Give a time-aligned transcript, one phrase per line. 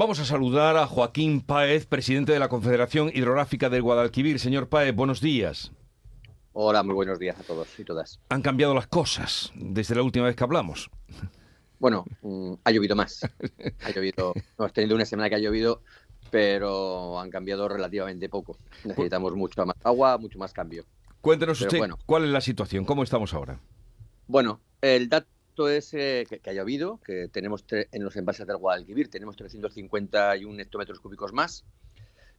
[0.00, 4.40] Vamos a saludar a Joaquín Páez, presidente de la Confederación Hidrográfica del Guadalquivir.
[4.40, 5.72] Señor Páez, buenos días.
[6.54, 8.18] Hola, muy buenos días a todos y todas.
[8.30, 10.90] Han cambiado las cosas desde la última vez que hablamos.
[11.78, 13.28] Bueno, mm, ha llovido más.
[13.84, 15.82] Ha llovido, hemos tenido una semana que ha llovido,
[16.30, 18.56] pero han cambiado relativamente poco.
[18.84, 20.86] Necesitamos mucho más agua, mucho más cambio.
[21.20, 23.60] Cuéntenos usted cuál es la situación, cómo estamos ahora.
[24.26, 25.28] Bueno, el dato
[25.68, 31.00] es eh, que, ha llovido, que tenemos en los envases del Guadalquivir tenemos 351 hectómetros
[31.00, 31.64] cúbicos más,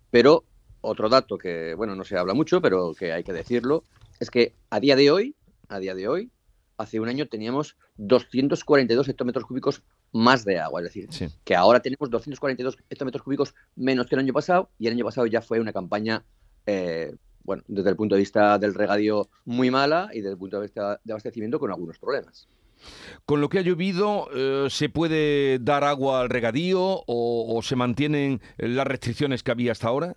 [0.09, 0.43] pero
[0.81, 3.83] otro dato que, bueno, no se habla mucho, pero que hay que decirlo,
[4.19, 5.35] es que a día de hoy,
[5.69, 6.31] a día de hoy,
[6.77, 12.09] hace un año teníamos 242 hectómetros cúbicos más de agua, es decir, que ahora tenemos
[12.09, 15.71] 242 hectómetros cúbicos menos que el año pasado y el año pasado ya fue una
[15.71, 16.25] campaña
[16.65, 20.57] eh, bueno, desde el punto de vista del regadío muy mala y desde el punto
[20.57, 22.47] de vista de abastecimiento con algunos problemas.
[23.25, 28.41] Con lo que ha llovido, eh, ¿se puede dar agua al regadío o, se mantienen
[28.57, 30.15] las restricciones que había hasta ahora?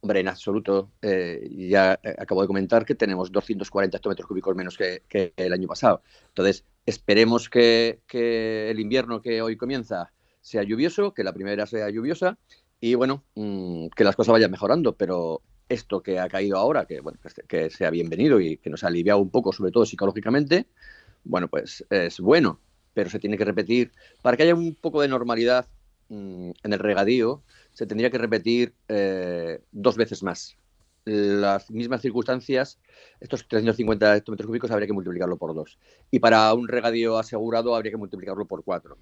[0.00, 0.92] Hombre, en absoluto.
[1.00, 5.66] Eh, ya eh, acabo de comentar que tenemos 240 hectómetros cúbicos menos que, el año
[5.66, 6.02] pasado.
[6.28, 10.12] Entonces, esperemos que, el invierno que hoy comienza
[10.42, 12.38] sea lluvioso, que la primera sea lluviosa
[12.80, 14.94] y, bueno, mm, que las cosas vayan mejorando.
[14.94, 15.40] Pero
[15.70, 17.18] esto que ha caído ahora, que, bueno,
[17.48, 20.66] que sea bienvenido y que nos ha aliviado un poco, sobre todo psicológicamente,
[21.24, 22.60] bueno, pues es bueno,
[22.92, 23.92] pero se tiene que repetir.
[24.22, 25.66] Para que haya un poco de normalidad
[26.08, 30.56] mm, en el regadío, se tendría que repetir eh, dos veces más.
[31.04, 32.78] Las mismas circunstancias,
[33.20, 35.78] estos 350 hectómetros cúbicos habría que multiplicarlo por dos.
[36.10, 38.96] Y para un regadío asegurado habría que multiplicarlo por cuatro.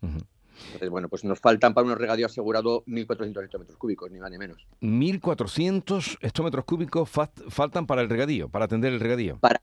[0.00, 4.38] Entonces, bueno, pues nos faltan para un regadío asegurado 1.400 hectómetros cúbicos, ni más ni
[4.38, 4.66] menos.
[4.80, 9.38] 1.400 hectómetros cúbicos faltan para el regadío, para atender el regadío.
[9.38, 9.60] Para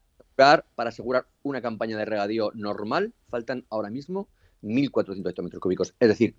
[0.76, 4.30] para asegurar una campaña de regadío normal, faltan ahora mismo
[4.64, 5.94] 1.400 hectómetros cúbicos.
[6.00, 6.36] Es decir,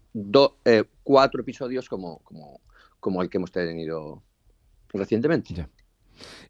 [0.65, 2.61] eh, cuatro episodios como, como,
[2.99, 4.23] como, el que hemos tenido
[4.89, 5.67] recientemente.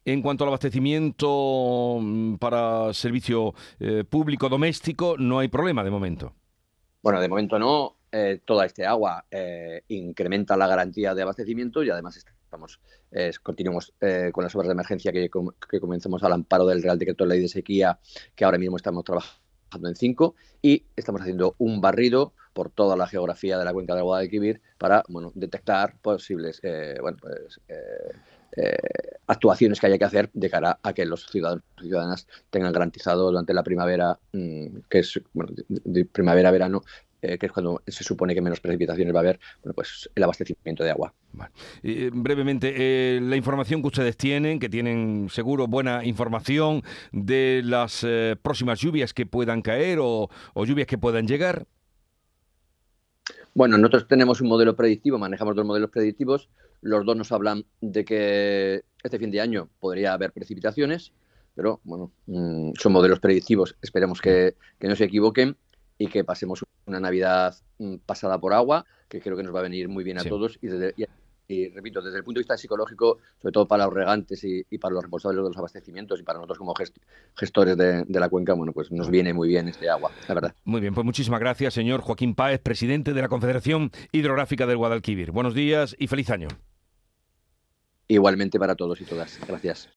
[0.04, 6.32] En cuanto al abastecimiento mm, para servicio eh, público doméstico, no hay problema de momento.
[7.02, 7.96] Bueno, de momento no.
[8.12, 9.24] Eh, toda este agua
[9.86, 12.39] incrementa la garantía de abastecimiento y además estamos,
[13.42, 15.30] continuamos eh, con las obras de emergencia que,
[15.70, 17.98] que, comenzamos al amparo del Real Decreto de Ley de Sequía,
[18.34, 23.06] que ahora mismo estamos trabajando en cinco, y estamos haciendo un barrido por toda la
[23.06, 27.60] geografía de la cuenca del Guadalquivir para bueno, detectar posibles eh, pues,
[28.56, 28.76] eh,
[29.28, 33.30] actuaciones que haya que hacer de cara a que los ciudadanos y ciudadanas tengan garantizado
[33.30, 36.82] durante la primavera, mm, que es bueno, de primavera-verano,
[37.22, 40.22] eh, que es cuando se supone que menos precipitaciones va a haber, bueno, pues el
[40.22, 41.12] abastecimiento de agua.
[41.82, 46.82] Eh, brevemente, eh, la información que ustedes tienen, que tienen seguro buena información
[47.12, 48.06] de las
[48.40, 51.66] próximas lluvias que puedan caer o, lluvias que puedan llegar.
[53.52, 56.48] Bueno, nosotros tenemos un modelo predictivo, manejamos dos modelos predictivos.
[56.80, 61.12] Los dos nos hablan de que este fin de año podría haber precipitaciones,
[61.54, 63.76] pero bueno, mm, son modelos predictivos.
[63.82, 65.56] Esperemos que, que no se equivoquen
[66.00, 69.64] y que pasemos una Navidad mm, pasada por agua, que creo que nos va a
[69.64, 70.58] venir muy bien a todos.
[70.62, 74.94] Y, repito, desde el punto de vista psicológico, sobre todo para los regantes y, para
[74.94, 76.74] los responsables de los abastecimientos y para nosotros como
[77.34, 80.54] gestores de, la cuenca, bueno, pues nos viene muy bien este agua, la verdad.
[80.64, 85.32] Muy bien, pues muchísimas gracias, señor Joaquín Páez, presidente de la Confederación Hidrográfica del Guadalquivir.
[85.32, 86.48] Buenos días y feliz año.
[88.08, 89.38] Igualmente para todos y todas.
[89.46, 89.88] Gracias.